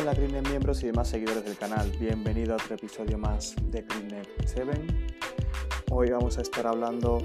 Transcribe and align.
a 0.00 0.04
la 0.04 0.14
Greennet 0.14 0.48
miembros 0.48 0.82
y 0.82 0.86
demás 0.86 1.08
seguidores 1.08 1.44
del 1.44 1.58
canal. 1.58 1.90
Bienvenido 2.00 2.54
a 2.54 2.56
otro 2.56 2.74
episodio 2.74 3.18
más 3.18 3.54
de 3.70 3.82
Greennet 3.82 4.28
7. 4.46 4.70
Hoy 5.90 6.08
vamos 6.10 6.38
a 6.38 6.42
estar 6.42 6.66
hablando 6.66 7.18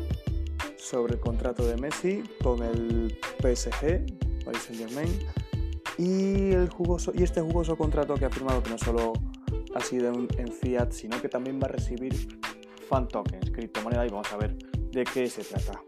sobre 0.77 1.13
el 1.13 1.19
contrato 1.21 1.65
de 1.65 1.77
Messi 1.77 2.21
con 2.43 2.61
el 2.63 3.17
PSG, 3.39 4.43
Paris 4.43 4.63
Saint 4.63 4.81
Germain, 4.81 5.19
y, 5.97 6.51
el 6.51 6.67
jugoso, 6.69 7.13
y 7.15 7.23
este 7.23 7.39
jugoso 7.39 7.77
contrato 7.77 8.15
que 8.15 8.25
ha 8.25 8.29
firmado 8.29 8.61
que 8.61 8.71
no 8.71 8.77
solo 8.77 9.13
ha 9.73 9.79
sido 9.79 10.11
en, 10.13 10.51
fiat, 10.51 10.91
sino 10.91 11.21
que 11.21 11.29
también 11.29 11.61
va 11.61 11.67
a 11.67 11.71
recibir 11.71 12.13
fan 12.89 13.07
tokens, 13.07 13.51
criptomoneda, 13.51 14.05
y 14.05 14.09
vamos 14.09 14.33
a 14.33 14.37
ver 14.37 14.57
de 14.91 15.05
qué 15.05 15.29
se 15.29 15.43
trata. 15.45 15.81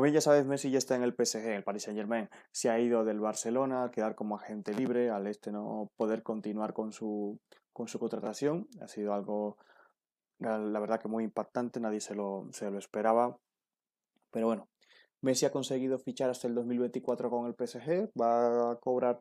Como 0.00 0.10
ya 0.10 0.22
sabes, 0.22 0.46
Messi 0.46 0.70
ya 0.70 0.78
está 0.78 0.96
en 0.96 1.02
el 1.02 1.12
PSG, 1.12 1.44
en 1.44 1.52
el 1.52 1.62
Paris 1.62 1.82
Saint 1.82 1.98
Germain. 1.98 2.26
Se 2.52 2.70
ha 2.70 2.80
ido 2.80 3.04
del 3.04 3.20
Barcelona 3.20 3.84
a 3.84 3.90
quedar 3.90 4.14
como 4.14 4.34
agente 4.34 4.72
libre, 4.72 5.10
al 5.10 5.26
este 5.26 5.52
no 5.52 5.90
poder 5.98 6.22
continuar 6.22 6.72
con 6.72 6.90
su, 6.90 7.38
con 7.74 7.86
su 7.86 7.98
contratación. 7.98 8.66
Ha 8.80 8.88
sido 8.88 9.12
algo, 9.12 9.58
la 10.38 10.80
verdad 10.80 10.98
que 10.98 11.08
muy 11.08 11.22
impactante, 11.22 11.80
nadie 11.80 12.00
se 12.00 12.14
lo, 12.14 12.48
se 12.50 12.70
lo 12.70 12.78
esperaba. 12.78 13.36
Pero 14.30 14.46
bueno, 14.46 14.70
Messi 15.20 15.44
ha 15.44 15.52
conseguido 15.52 15.98
fichar 15.98 16.30
hasta 16.30 16.48
el 16.48 16.54
2024 16.54 17.28
con 17.28 17.46
el 17.46 17.54
PSG, 17.54 18.10
va 18.18 18.70
a 18.70 18.76
cobrar 18.76 19.20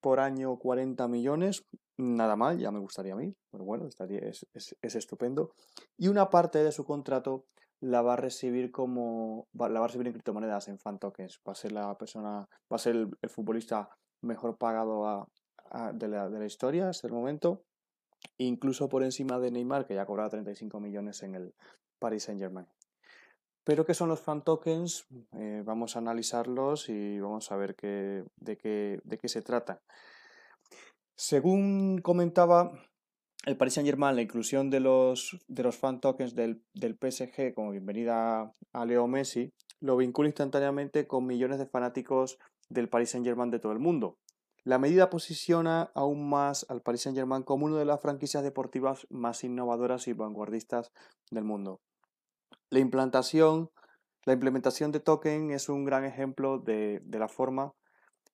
por 0.00 0.20
año 0.20 0.56
40 0.56 1.08
millones, 1.08 1.66
nada 1.96 2.36
mal, 2.36 2.60
ya 2.60 2.70
me 2.70 2.78
gustaría 2.78 3.14
a 3.14 3.16
mí, 3.16 3.34
pero 3.50 3.64
bueno, 3.64 3.88
estaría, 3.88 4.20
es, 4.20 4.46
es 4.54 4.94
estupendo. 4.94 5.50
Y 5.98 6.06
una 6.06 6.30
parte 6.30 6.62
de 6.62 6.70
su 6.70 6.84
contrato 6.84 7.46
la 7.80 8.02
va 8.02 8.14
a 8.14 8.16
recibir 8.16 8.70
como 8.70 9.46
la 9.52 9.68
va 9.80 9.84
a 9.84 9.88
recibir 9.88 10.06
en 10.06 10.12
criptomonedas, 10.14 10.68
en 10.68 10.78
fan 10.78 10.98
tokens. 10.98 11.40
Va 11.46 11.52
a 11.52 11.56
ser 11.56 11.72
la 11.72 11.96
persona, 11.96 12.48
va 12.72 12.76
a 12.76 12.78
ser 12.78 12.96
el, 12.96 13.28
futbolista 13.28 13.90
mejor 14.22 14.56
pagado 14.56 15.28
de, 15.92 16.08
la, 16.08 16.28
de, 16.28 16.38
la, 16.38 16.46
historia 16.46 16.88
hasta 16.88 17.06
el 17.06 17.12
momento, 17.12 17.62
incluso 18.38 18.88
por 18.88 19.02
encima 19.02 19.38
de 19.38 19.50
Neymar, 19.50 19.86
que 19.86 19.94
ya 19.94 20.02
ha 20.02 20.06
cobrado 20.06 20.30
35 20.30 20.80
millones 20.80 21.22
en 21.22 21.34
el 21.34 21.54
Paris 21.98 22.24
Saint 22.24 22.40
Germain. 22.40 22.66
Pero 23.64 23.84
¿qué 23.84 23.94
son 23.94 24.08
los 24.08 24.20
fan 24.20 24.44
tokens? 24.44 25.06
Eh, 25.32 25.62
vamos 25.64 25.96
a 25.96 25.98
analizarlos 25.98 26.88
y 26.88 27.18
vamos 27.18 27.50
a 27.50 27.56
ver 27.56 27.74
qué, 27.74 28.24
de, 28.36 28.56
qué, 28.56 29.00
de 29.02 29.18
qué 29.18 29.28
se 29.28 29.42
trata. 29.42 29.82
Según 31.16 31.98
comentaba 31.98 32.70
el 33.46 33.56
Paris 33.56 33.74
Saint 33.74 33.88
Germain, 33.88 34.16
la 34.16 34.22
inclusión 34.22 34.70
de 34.70 34.80
los, 34.80 35.38
de 35.46 35.62
los 35.62 35.76
fan 35.76 36.00
tokens 36.00 36.34
del, 36.34 36.64
del 36.74 36.98
PSG 37.00 37.54
como 37.54 37.70
bienvenida 37.70 38.52
a 38.72 38.84
Leo 38.84 39.06
Messi, 39.06 39.52
lo 39.80 39.96
vincula 39.96 40.28
instantáneamente 40.28 41.06
con 41.06 41.26
millones 41.26 41.60
de 41.60 41.66
fanáticos 41.66 42.38
del 42.68 42.88
Paris 42.88 43.10
Saint 43.10 43.24
Germain 43.24 43.52
de 43.52 43.60
todo 43.60 43.70
el 43.70 43.78
mundo. 43.78 44.18
La 44.64 44.80
medida 44.80 45.10
posiciona 45.10 45.92
aún 45.94 46.28
más 46.28 46.66
al 46.68 46.82
Paris 46.82 47.02
Saint 47.02 47.16
Germain 47.16 47.44
como 47.44 47.66
una 47.66 47.78
de 47.78 47.84
las 47.84 48.00
franquicias 48.00 48.42
deportivas 48.42 49.06
más 49.10 49.44
innovadoras 49.44 50.08
y 50.08 50.12
vanguardistas 50.12 50.90
del 51.30 51.44
mundo. 51.44 51.80
La 52.70 52.80
implantación, 52.80 53.70
la 54.24 54.32
implementación 54.32 54.90
de 54.90 54.98
token 54.98 55.52
es 55.52 55.68
un 55.68 55.84
gran 55.84 56.04
ejemplo 56.04 56.58
de, 56.58 57.00
de 57.04 57.18
la 57.20 57.28
forma 57.28 57.74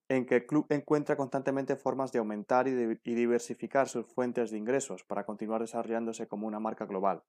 en 0.08 0.26
que 0.26 0.36
el 0.36 0.46
club 0.46 0.66
encuentra 0.68 1.16
constantemente 1.16 1.76
formas 1.76 2.12
de 2.12 2.18
aumentar 2.18 2.68
y, 2.68 2.74
diversificar 3.14 3.88
sus 3.88 4.06
fuentes 4.06 4.50
de 4.50 4.58
ingresos 4.58 5.04
para 5.04 5.24
continuar 5.24 5.60
desarrollándose 5.60 6.26
como 6.26 6.46
una 6.46 6.60
marca 6.60 6.86
global. 6.86 7.22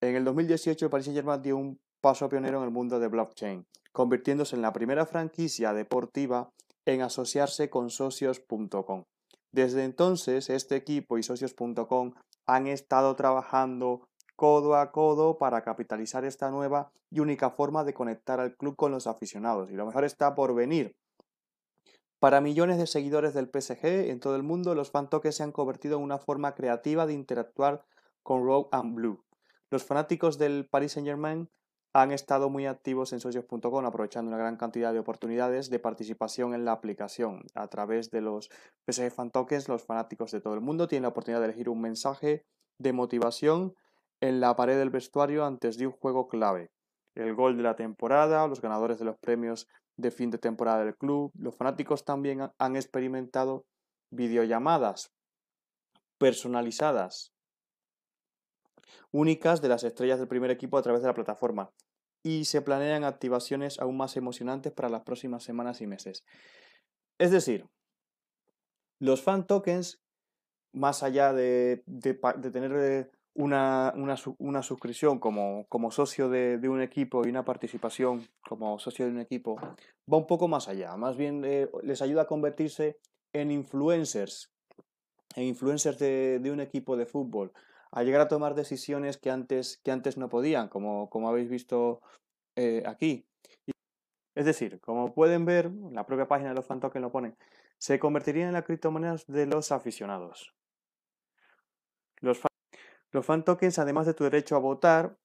En 0.00 0.14
el 0.14 0.24
2018, 0.24 0.86
el 0.86 0.90
Paris 0.90 1.06
Saint-Germain 1.06 1.42
dio 1.42 1.56
un 1.56 1.80
paso 2.00 2.28
pionero 2.28 2.58
en 2.58 2.64
el 2.64 2.70
mundo 2.70 3.00
de 3.00 3.08
blockchain, 3.08 3.66
convirtiéndose 3.92 4.56
en 4.56 4.62
la 4.62 4.72
primera 4.72 5.06
franquicia 5.06 5.72
deportiva 5.72 6.52
en 6.86 7.02
asociarse 7.02 7.68
con 7.68 7.90
socios.com. 7.90 9.04
Desde 9.50 9.84
entonces, 9.84 10.50
este 10.50 10.76
equipo 10.76 11.18
y 11.18 11.22
socios.com 11.22 12.12
han 12.46 12.66
estado 12.66 13.16
trabajando 13.16 14.08
codo 14.36 14.76
a 14.76 14.92
codo 14.92 15.36
para 15.36 15.62
capitalizar 15.62 16.24
esta 16.24 16.50
nueva 16.50 16.92
y 17.10 17.20
única 17.20 17.50
forma 17.50 17.82
de 17.82 17.92
conectar 17.92 18.38
al 18.38 18.56
club 18.56 18.76
con 18.76 18.92
los 18.92 19.06
aficionados. 19.06 19.70
Y 19.70 19.74
lo 19.74 19.84
mejor 19.84 20.04
está 20.04 20.34
por 20.34 20.54
venir, 20.54 20.94
para 22.20 22.40
millones 22.40 22.78
de 22.78 22.86
seguidores 22.86 23.34
del 23.34 23.46
PSG 23.46 24.10
en 24.10 24.20
todo 24.20 24.34
el 24.34 24.42
mundo, 24.42 24.74
los 24.74 24.90
fan 24.90 25.08
tokens 25.08 25.36
se 25.36 25.42
han 25.42 25.52
convertido 25.52 25.98
en 25.98 26.04
una 26.04 26.18
forma 26.18 26.54
creativa 26.54 27.06
de 27.06 27.14
interactuar 27.14 27.84
con 28.22 28.44
Rogue 28.44 28.68
and 28.72 28.94
Blue. 28.94 29.24
Los 29.70 29.84
fanáticos 29.84 30.38
del 30.38 30.66
Paris 30.66 30.92
Saint-Germain 30.92 31.48
han 31.92 32.12
estado 32.12 32.50
muy 32.50 32.66
activos 32.66 33.12
en 33.12 33.20
socios.com, 33.20 33.84
aprovechando 33.84 34.28
una 34.28 34.38
gran 34.38 34.56
cantidad 34.56 34.92
de 34.92 34.98
oportunidades 34.98 35.70
de 35.70 35.78
participación 35.78 36.54
en 36.54 36.64
la 36.64 36.72
aplicación. 36.72 37.42
A 37.54 37.68
través 37.68 38.10
de 38.10 38.20
los 38.20 38.50
PSG 38.86 39.10
Fan 39.10 39.30
Tokens, 39.30 39.68
los 39.68 39.84
fanáticos 39.84 40.32
de 40.32 40.40
todo 40.40 40.54
el 40.54 40.60
mundo 40.60 40.88
tienen 40.88 41.02
la 41.04 41.08
oportunidad 41.08 41.40
de 41.40 41.46
elegir 41.46 41.68
un 41.68 41.80
mensaje 41.80 42.44
de 42.78 42.92
motivación 42.92 43.74
en 44.20 44.40
la 44.40 44.54
pared 44.56 44.76
del 44.76 44.90
vestuario 44.90 45.44
antes 45.44 45.78
de 45.78 45.86
un 45.86 45.92
juego 45.92 46.28
clave. 46.28 46.70
El 47.14 47.34
gol 47.34 47.56
de 47.56 47.62
la 47.62 47.76
temporada, 47.76 48.46
los 48.46 48.60
ganadores 48.60 48.98
de 48.98 49.04
los 49.04 49.18
premios 49.18 49.68
de 49.98 50.10
fin 50.10 50.30
de 50.30 50.38
temporada 50.38 50.84
del 50.84 50.96
club. 50.96 51.32
Los 51.38 51.56
fanáticos 51.56 52.04
también 52.04 52.50
han 52.56 52.76
experimentado 52.76 53.66
videollamadas 54.10 55.12
personalizadas 56.16 57.34
únicas 59.10 59.60
de 59.60 59.68
las 59.68 59.84
estrellas 59.84 60.18
del 60.18 60.28
primer 60.28 60.50
equipo 60.50 60.78
a 60.78 60.82
través 60.82 61.02
de 61.02 61.08
la 61.08 61.14
plataforma 61.14 61.70
y 62.22 62.46
se 62.46 62.62
planean 62.62 63.04
activaciones 63.04 63.78
aún 63.78 63.96
más 63.96 64.16
emocionantes 64.16 64.72
para 64.72 64.88
las 64.88 65.02
próximas 65.02 65.42
semanas 65.42 65.80
y 65.80 65.86
meses. 65.86 66.24
Es 67.18 67.30
decir, 67.30 67.66
los 68.98 69.22
fan 69.22 69.46
tokens, 69.46 70.00
más 70.72 71.02
allá 71.02 71.32
de, 71.32 71.84
tener 72.52 73.10
eh, 73.38 73.42
una, 73.94 73.94
una, 74.38 74.62
suscripción 74.62 75.18
como, 75.20 75.66
como 75.68 75.90
socio 75.90 76.28
de, 76.28 76.68
un 76.68 76.82
equipo 76.82 77.24
y 77.24 77.30
una 77.30 77.44
participación 77.44 78.26
como 78.40 78.78
socio 78.78 79.04
de 79.04 79.12
un 79.12 79.20
equipo 79.20 79.56
va 80.12 80.16
un 80.16 80.26
poco 80.26 80.48
más 80.48 80.68
allá. 80.68 80.96
Más 80.96 81.16
bien 81.16 81.44
eh, 81.44 81.70
les 81.82 82.02
ayuda 82.02 82.22
a 82.22 82.26
convertirse 82.26 82.98
en 83.32 83.50
influencers, 83.50 84.50
en 85.36 85.44
influencers 85.44 85.98
de, 85.98 86.50
un 86.52 86.60
equipo 86.60 86.96
de 86.96 87.06
fútbol, 87.06 87.52
a 87.92 88.02
llegar 88.02 88.20
a 88.20 88.28
tomar 88.28 88.54
decisiones 88.54 89.18
que 89.18 89.30
antes, 89.30 89.78
que 89.84 89.92
antes 89.92 90.18
no 90.18 90.28
podían, 90.28 90.68
como, 90.68 91.08
como 91.08 91.28
habéis 91.28 91.48
visto 91.48 92.00
eh, 92.56 92.82
aquí. 92.86 93.24
Es 94.34 94.44
decir, 94.44 94.80
como 94.80 95.14
pueden 95.14 95.44
ver, 95.44 95.70
la 95.92 96.06
propia 96.06 96.28
página 96.28 96.50
de 96.50 96.54
los 96.54 96.92
que 96.92 97.00
lo 97.00 97.10
ponen, 97.10 97.36
se 97.78 97.98
convertirían 97.98 98.48
en 98.48 98.54
las 98.54 98.64
criptomonedas 98.64 99.26
de 99.26 99.46
los 99.46 99.72
aficionados. 99.72 100.54
Los 102.20 102.40
los 103.10 103.24
fan 103.24 103.44
tokens, 103.44 103.78
además 103.78 104.06
de 104.06 104.14
tu 104.14 104.24
derecho 104.24 104.56
a 104.56 104.60
votar, 104.60 105.16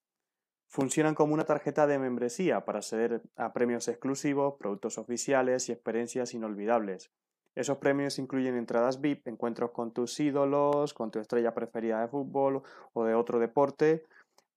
funcionan 0.68 1.16
como 1.16 1.34
una 1.34 1.44
tarjeta 1.44 1.86
de 1.86 2.00
membresía 2.00 2.66
para 2.66 2.80
acceder 2.80 3.22
a 3.36 3.54
premios 3.54 3.88
exclusivos, 3.88 4.56
productos 4.58 4.98
oficiales 4.98 5.70
y 5.70 5.72
experiencias 5.72 6.34
inolvidables. 6.34 7.12
Esos 7.56 7.78
premios 7.78 8.18
incluyen 8.18 8.56
entradas 8.56 9.00
VIP, 9.00 9.28
encuentros 9.28 9.72
con 9.72 9.94
tus 9.94 10.20
ídolos, 10.20 10.94
con 10.94 11.12
tu 11.12 11.20
estrella 11.20 11.54
preferida 11.54 12.02
de 12.02 12.08
fútbol 12.08 12.64
o 12.94 13.04
de 13.04 13.14
otro 13.14 13.38
deporte, 13.38 14.06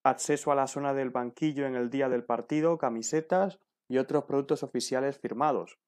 acceso 0.02 0.52
a 0.52 0.54
la 0.54 0.66
zona 0.66 0.94
del 0.94 1.10
banquillo 1.10 1.66
en 1.66 1.74
el 1.74 1.90
día 1.90 2.08
del 2.08 2.24
partido, 2.24 2.78
camisetas 2.78 3.58
y 3.88 3.98
otros 3.98 4.24
productos 4.24 4.62
oficiales 4.62 5.18
firmados. 5.18 5.78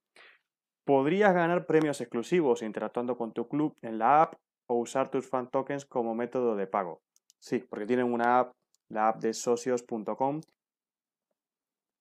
Podrías 0.85 1.33
ganar 1.35 1.67
premios 1.67 2.01
exclusivos 2.01 2.63
interactuando 2.63 3.17
con 3.17 3.33
tu 3.33 3.49
club 3.49 3.77
en 3.81 3.99
la 3.99 4.23
app 4.23 4.35
o 4.67 4.75
usar 4.75 5.11
tus 5.11 5.29
fan 5.29 5.49
tokens 5.51 5.87
como 5.87 6.15
método 6.15 6.57
de 6.57 6.67
pago. 6.67 7.01
Sí, 7.41 7.61
porque 7.61 7.87
tienen 7.87 8.13
una 8.13 8.41
app, 8.41 8.53
la 8.89 9.09
app 9.09 9.21
de 9.21 9.35
socios.com. 9.35 10.41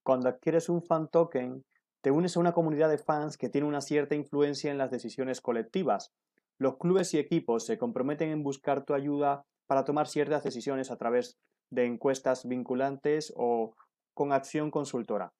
Cuando 0.04 0.28
adquieres 0.28 0.68
un 0.68 0.82
fan 0.82 1.08
token, 1.08 1.64
te 2.02 2.10
unes 2.10 2.36
a 2.36 2.40
una 2.40 2.52
comunidad 2.52 2.88
de 2.88 2.98
fans 2.98 3.36
que 3.36 3.48
tiene 3.48 3.66
una 3.66 3.80
cierta 3.80 4.14
influencia 4.14 4.70
en 4.70 4.78
las 4.78 4.90
decisiones 4.90 5.40
colectivas. 5.40 6.12
Los 6.58 6.76
clubes 6.78 7.12
y 7.14 7.18
equipos 7.18 7.66
se 7.66 7.78
comprometen 7.78 8.30
en 8.30 8.42
buscar 8.42 8.84
tu 8.84 8.94
ayuda 8.94 9.42
para 9.66 9.84
tomar 9.84 10.08
ciertas 10.08 10.42
decisiones 10.42 10.90
a 10.90 10.96
través 10.96 11.36
de 11.70 11.84
encuestas 11.84 12.46
vinculantes 12.46 13.32
o 13.36 13.74
con 14.14 14.32
acción 14.32 14.70
consultora. 14.70 15.30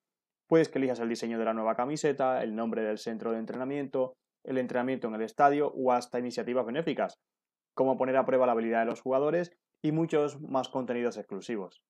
Puedes 0.46 0.68
que 0.68 0.78
elijas 0.78 1.00
el 1.00 1.08
diseño 1.08 1.38
de 1.38 1.44
la 1.44 1.54
nueva 1.54 1.74
camiseta, 1.74 2.42
el 2.42 2.54
nombre 2.54 2.82
del 2.82 2.98
centro 2.98 3.32
de 3.32 3.38
entrenamiento, 3.38 4.14
el 4.44 4.58
entrenamiento 4.58 5.08
en 5.08 5.14
el 5.14 5.22
estadio 5.22 5.72
o 5.74 5.92
hasta 5.92 6.18
iniciativas 6.18 6.64
benéficas, 6.64 7.18
como 7.74 7.96
poner 7.96 8.16
a 8.16 8.24
prueba 8.24 8.46
la 8.46 8.52
habilidad 8.52 8.80
de 8.80 8.86
los 8.86 9.00
jugadores 9.00 9.50
y 9.82 9.92
muchos 9.92 10.40
más 10.40 10.68
contenidos 10.68 11.16
exclusivos. 11.16 11.82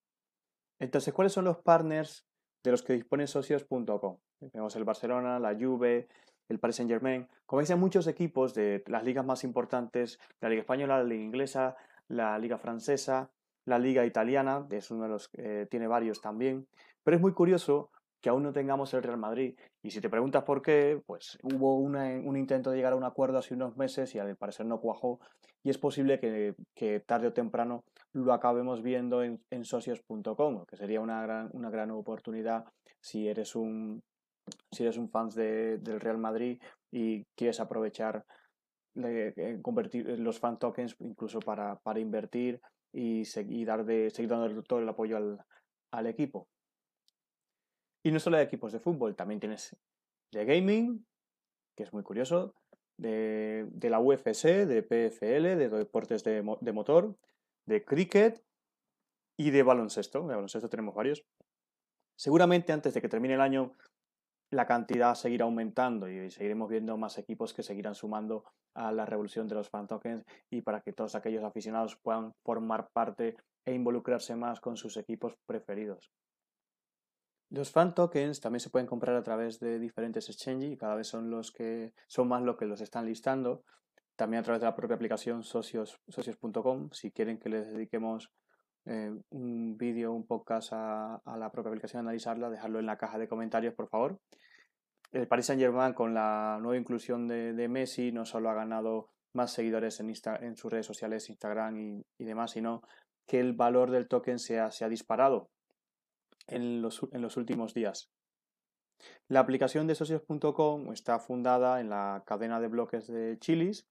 Entonces, 0.79 1.13
¿cuáles 1.13 1.33
son 1.33 1.45
los 1.45 1.59
partners 1.59 2.27
de 2.63 2.71
los 2.71 2.83
que 2.83 2.93
dispone 2.93 3.27
socios.com? 3.27 4.19
Tenemos 4.53 4.77
el 4.77 4.85
Barcelona, 4.85 5.39
la 5.39 5.55
Juve, 5.55 6.09
el 6.49 6.59
Paris 6.59 6.77
Saint 6.77 6.91
Germain. 6.91 7.29
Como 7.47 7.59
veis, 7.59 7.71
hay 7.71 7.77
muchos 7.77 8.07
equipos 8.07 8.55
de 8.55 8.83
las 8.87 9.05
ligas 9.05 9.25
más 9.25 9.45
importantes, 9.45 10.19
la 10.41 10.49
Liga 10.49 10.61
Española, 10.61 10.99
la 10.99 11.05
Liga 11.05 11.23
Inglesa, 11.23 11.77
la 12.09 12.39
Liga 12.39 12.59
Francesa, 12.59 13.31
la 13.65 13.79
Liga 13.79 14.07
Italiana, 14.07 14.67
es 14.71 14.91
uno 14.91 15.05
de 15.05 15.09
los, 15.09 15.31
eh, 15.35 15.67
tiene 15.71 15.87
varios 15.87 16.21
también. 16.21 16.67
Pero 17.03 17.17
es 17.17 17.21
muy 17.21 17.33
curioso 17.33 17.91
que 18.21 18.31
aún 18.31 18.43
no 18.43 18.53
tengamos 18.53 18.93
el 18.95 19.03
Real 19.03 19.19
Madrid. 19.19 19.55
Y 19.83 19.91
si 19.91 20.01
te 20.01 20.11
preguntas 20.11 20.45
por 20.45 20.63
qué, 20.63 21.01
pues 21.07 21.39
hubo 21.43 21.77
un 21.79 22.37
intento 22.37 22.71
de 22.71 22.77
llegar 22.77 22.93
a 22.93 22.97
un 22.97 23.05
acuerdo 23.05 23.39
hace 23.39 23.55
unos 23.55 23.77
meses 23.77 24.15
y 24.15 24.19
al 24.19 24.37
parecer 24.37 24.67
no 24.67 24.81
cuajó. 24.81 25.21
Y 25.63 25.71
es 25.71 25.79
posible 25.79 26.19
que, 26.19 27.01
tarde 27.07 27.29
o 27.29 27.33
temprano 27.33 27.85
lo 28.13 28.33
acabemos 28.33 28.83
viendo 28.83 29.23
en, 29.23 29.41
socios.com, 29.63 30.65
que 30.67 30.77
sería 30.77 31.01
una 31.01 31.23
gran, 31.23 31.51
una 31.53 31.71
gran 31.71 31.91
oportunidad 31.91 32.65
si 33.01 33.29
eres 33.29 33.55
un, 33.55 34.03
si 34.73 34.83
eres 34.83 34.97
un 34.97 35.09
fan 35.09 35.29
del 35.29 36.01
Real 36.01 36.19
Madrid 36.19 36.61
y 36.91 37.25
quieres 37.37 37.61
aprovechar 37.61 38.25
eh, 38.97 39.59
convertir 39.63 40.19
los 40.19 40.41
fan 40.41 40.59
tokens 40.59 40.97
incluso 41.01 41.39
para, 41.39 41.77
para 41.77 42.01
invertir 42.01 42.61
y, 42.93 43.25
seguir, 43.25 43.67
dar 43.67 43.85
de, 43.85 44.11
seguir 44.11 44.31
dando 44.31 44.63
todo 44.63 44.81
el 44.81 44.89
apoyo 44.89 45.17
al, 45.17 45.39
al 45.93 46.07
equipo. 46.07 46.49
Y 48.09 48.11
no 48.11 48.21
solo 48.21 48.39
de 48.39 48.43
equipos 48.43 48.73
de 48.73 48.81
fútbol, 48.81 49.15
también 49.15 49.39
tienes 49.39 49.77
de 50.33 50.47
gaming, 50.47 51.07
que 51.77 51.83
es 51.83 51.93
muy 51.93 52.03
curioso, 52.03 52.55
de, 52.97 53.69
la 53.83 54.01
UFC, 54.01 54.65
de 54.67 54.83
PFL, 54.83 55.59
de 55.59 55.69
deportes 55.69 56.25
de, 56.25 56.43
de, 56.63 56.73
motor, 56.73 57.19
de 57.67 57.85
cricket 57.85 58.43
y 59.37 59.51
de 59.51 59.63
baloncesto. 59.63 60.27
De 60.27 60.35
baloncesto 60.35 60.71
tenemos 60.71 60.95
varios. 60.95 61.23
Seguramente 62.17 62.73
antes 62.73 62.95
de 62.95 63.03
que 63.03 63.11
termine 63.11 63.35
el 63.35 63.43
año 63.43 63.75
la 64.51 64.67
cantidad 64.67 65.15
seguirá 65.15 65.45
aumentando 65.45 66.09
y 66.09 66.31
seguiremos 66.31 66.71
viendo 66.71 66.97
más 66.97 67.19
equipos 67.19 67.53
que 67.53 67.63
seguirán 67.63 67.95
sumando 67.95 68.45
a 68.73 68.91
la 68.91 69.05
revolución 69.05 69.49
de 69.49 69.57
los 69.57 69.69
fan 69.69 69.87
tokens 69.87 70.25
y 70.49 70.63
para 70.63 70.81
que 70.81 70.95
todos 70.95 71.15
aquellos 71.15 71.45
aficionados 71.45 71.97
puedan 71.97 72.33
formar 72.43 72.89
parte 72.91 73.37
e 73.67 73.75
involucrarse 73.75 74.35
más 74.35 74.61
con 74.63 74.79
sus 74.79 74.97
equipos 74.97 75.37
preferidos. 75.45 76.11
Los 77.51 77.71
fan 77.71 77.95
tokens 77.95 78.41
también 78.41 78.61
se 78.61 78.69
pueden 78.69 78.87
comprar 78.87 79.17
a 79.17 79.23
través 79.23 79.59
de 79.59 79.79
diferentes 79.79 80.29
exchanges 80.29 80.71
y 80.71 80.77
cada 80.77 80.95
vez 80.95 81.07
son 81.07 81.31
los 81.31 81.51
que 81.51 81.95
son 82.07 82.29
más 82.29 82.43
los 82.43 82.57
que 82.57 82.67
los 82.67 82.83
están 82.83 83.07
listando. 83.07 83.65
También 84.17 84.41
a 84.41 84.45
través 84.45 84.61
de 84.61 84.67
la 84.67 84.77
propia 84.77 84.97
aplicación 84.97 85.43
socios, 85.43 85.99
socios.com. 86.09 86.91
Si 86.93 87.11
quieren 87.11 87.39
que 87.39 87.49
les 87.49 87.73
dediquemos 87.73 88.31
eh, 88.85 89.15
un 89.31 89.79
vídeo, 89.79 90.13
un 90.13 90.27
podcast 90.27 90.73
a, 90.75 91.23
la 91.39 91.51
propia 91.51 91.71
aplicación, 91.71 92.01
analizarla, 92.01 92.51
dejarlo 92.51 92.81
en 92.81 92.87
la 92.87 92.99
caja 92.99 93.17
de 93.17 93.29
comentarios, 93.29 93.73
por 93.73 93.89
favor. 93.89 94.21
El 95.11 95.27
Paris 95.27 95.47
Saint 95.47 95.63
Germain 95.63 95.95
con 95.95 96.13
la 96.13 96.59
nueva 96.61 96.77
inclusión 96.77 97.27
de, 97.29 97.69
Messi 97.69 98.13
no 98.13 98.27
solo 98.27 98.51
ha 98.51 98.55
ganado 98.55 99.09
más 99.33 99.53
seguidores 99.53 100.01
en, 100.01 100.13
en 100.43 100.57
sus 100.57 100.71
redes 100.71 100.85
sociales, 100.85 101.31
Instagram 101.31 101.79
y, 101.79 102.25
demás, 102.25 102.51
sino 102.51 102.83
que 103.27 103.41
el 103.41 103.55
valor 103.55 103.91
del 103.91 104.07
token 104.07 104.39
se 104.39 104.59
ha 104.61 104.89
disparado 104.91 105.49
en 106.49 106.83
los, 106.83 107.37
últimos 107.37 107.75
días. 107.75 108.11
La 109.29 109.41
aplicación 109.41 109.87
de 109.87 109.95
socios.com 109.95 110.93
está 110.93 111.19
fundada 111.19 111.81
en 111.81 111.91
la 111.91 112.25
cadena 112.27 112.61
de 112.61 112.69
bloques 112.69 113.07
de 113.07 113.39
Chilis, 113.39 113.87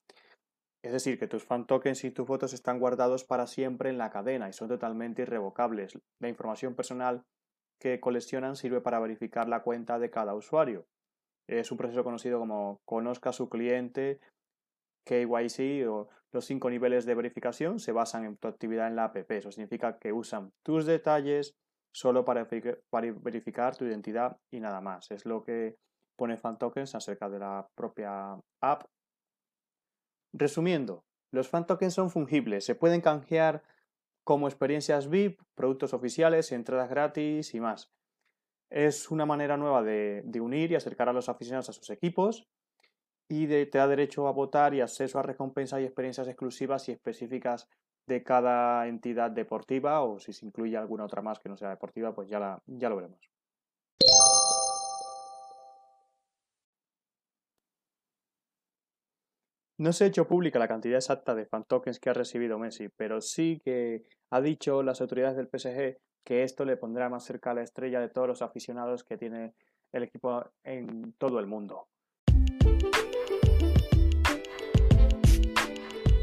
es 0.84 0.92
decir, 0.92 1.18
que 1.18 1.28
tus 1.28 1.44
fan 1.44 1.66
tokens 1.66 2.04
y 2.04 2.12
tus 2.12 2.28
fotos 2.28 2.54
están 2.54 2.80
guardados 2.80 3.24
para 3.24 3.48
siempre 3.48 3.90
en 3.90 3.98
la 3.98 4.10
cadena 4.10 4.50
y 4.50 4.54
son 4.54 4.68
totalmente 4.68 5.24
irrevocables. 5.24 5.98
La 6.20 6.30
información 6.30 6.76
personal 6.76 7.24
que 7.80 8.00
coleccionan 8.00 8.56
sirve 8.56 8.82
para 8.82 9.00
verificar 9.00 9.48
la 9.48 9.64
cuenta 9.64 10.00
de 10.00 10.10
cada 10.10 10.36
usuario. 10.36 10.86
Es 11.48 11.72
un 11.72 11.78
proceso 11.78 12.04
conocido 12.04 12.40
como 12.40 12.82
conozca 12.86 13.30
a 13.30 13.34
su 13.34 13.50
cliente, 13.50 14.20
KYC 15.06 15.88
o 15.88 16.10
los 16.34 16.46
cinco 16.46 16.70
niveles 16.70 17.06
de 17.06 17.16
verificación 17.16 17.80
se 17.80 17.94
basan 17.94 18.26
en 18.26 18.38
tu 18.38 18.48
actividad 18.48 18.88
en 18.88 18.96
la 18.96 19.06
app. 19.06 19.32
Eso 19.32 19.52
significa 19.52 19.98
que 19.98 20.12
usan 20.12 20.52
tus 20.64 20.86
detalles, 20.86 21.56
solo 21.98 22.24
para, 22.24 22.48
verificar 23.24 23.76
tu 23.76 23.86
identidad 23.86 24.38
y 24.52 24.60
nada 24.60 24.82
más. 24.82 25.10
Es 25.10 25.26
lo 25.26 25.44
que 25.44 25.78
pone 26.16 26.38
FanTokens 26.38 26.94
acerca 26.94 27.28
de 27.28 27.40
la 27.40 27.68
propia 27.74 28.40
app. 28.62 28.84
Resumiendo, 30.32 31.06
los 31.32 31.50
FanTokens 31.50 31.96
son 31.96 32.12
fungibles, 32.12 32.66
se 32.66 32.76
pueden 32.76 33.02
canjear 33.02 33.64
como 34.24 34.48
experiencias 34.48 35.10
VIP, 35.10 35.42
productos 35.56 35.96
oficiales, 35.96 36.52
entradas 36.52 36.90
gratis 36.90 37.56
y 37.56 37.60
más. 37.60 37.92
Es 38.70 39.10
una 39.10 39.26
manera 39.26 39.58
nueva 39.58 39.82
de, 39.82 40.24
unir 40.40 40.72
y 40.72 40.76
acercar 40.76 41.10
a 41.10 41.14
los 41.14 41.30
aficionados 41.30 41.70
a 41.70 41.74
sus 41.74 41.90
equipos 41.90 42.48
y 43.28 43.48
te 43.48 43.78
da 43.78 43.88
derecho 43.88 44.28
a 44.28 44.34
votar 44.34 44.76
y 44.76 44.82
acceso 44.82 45.18
a 45.18 45.24
recompensas 45.24 45.82
y 45.82 45.86
experiencias 45.86 46.28
exclusivas 46.28 46.88
y 46.90 46.92
específicas 46.92 47.68
de 48.08 48.24
cada 48.24 48.88
entidad 48.88 49.30
deportiva 49.32 50.02
o 50.02 50.20
si 50.20 50.34
se 50.34 50.46
incluye 50.46 50.78
alguna 50.78 51.06
otra 51.06 51.22
más 51.22 51.40
que 51.40 51.50
no 51.50 51.58
sea 51.58 51.70
deportiva, 51.70 52.16
pues 52.16 52.30
ya, 52.30 52.40
la, 52.40 52.62
ya 52.66 52.90
lo 52.90 52.96
veremos. 52.96 53.20
No 59.80 59.94
se 59.94 60.06
ha 60.06 60.08
hecho 60.08 60.28
pública 60.28 60.58
la 60.58 60.68
cantidad 60.68 60.98
exacta 60.98 61.36
de 61.36 61.46
fan 61.46 61.64
tokens 61.66 62.00
que 62.00 62.10
ha 62.10 62.14
recibido 62.14 62.58
Messi, 62.58 62.90
pero 62.90 63.22
sí 63.22 63.62
que 63.64 64.06
ha 64.32 64.42
dicho 64.42 64.82
las 64.82 65.02
autoridades 65.02 65.38
del 65.38 65.50
PSG 65.50 66.00
que 66.24 66.44
esto 66.44 66.66
le 66.66 66.78
pondrá 66.78 67.10
más 67.10 67.26
cerca 67.26 67.52
a 67.52 67.54
la 67.54 67.62
estrella 67.62 68.00
de 68.00 68.10
todos 68.10 68.28
los 68.28 68.42
aficionados 68.42 69.04
que 69.04 69.18
tiene 69.18 69.54
el 69.92 70.04
equipo 70.04 70.44
en 70.64 71.14
todo 71.14 71.40
el 71.40 71.46
mundo. 71.46 71.88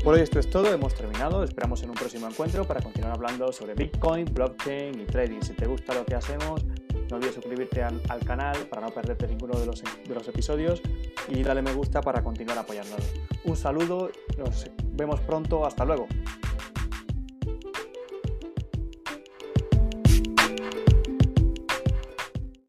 Por 0.04 0.12
hoy 0.12 0.20
esto 0.20 0.38
es 0.38 0.50
todo, 0.50 0.70
hemos 0.70 0.94
terminado, 0.94 1.42
esperamos 1.42 1.82
en 1.82 1.88
un 1.88 1.94
próximo 1.94 2.28
encuentro 2.28 2.66
para 2.66 2.82
continuar 2.82 3.14
hablando 3.14 3.50
sobre 3.54 3.72
Bitcoin, 3.72 4.26
blockchain 4.26 5.00
y 5.00 5.06
trading. 5.06 5.40
Si 5.40 5.54
te 5.54 5.66
gusta 5.66 5.94
lo 5.94 6.04
que 6.04 6.14
hacemos, 6.14 6.62
no 7.08 7.16
olvides 7.16 7.36
suscribirte 7.36 7.82
al, 7.82 8.20
canal 8.26 8.54
para 8.68 8.82
no 8.82 8.92
perderte 8.92 9.26
ninguno 9.26 9.58
de 9.58 9.64
los, 9.64 9.82
de 9.82 10.14
los 10.14 10.28
episodios 10.28 10.82
y 11.28 11.42
dale 11.42 11.62
me 11.62 11.72
gusta 11.72 12.02
para 12.02 12.22
continuar 12.22 12.58
apoyándonos. 12.58 13.14
Un 13.44 13.56
saludo, 13.56 14.10
nos 14.36 14.66
vemos 14.92 15.20
pronto, 15.20 15.64
hasta 15.64 15.86
luego. 15.86 16.06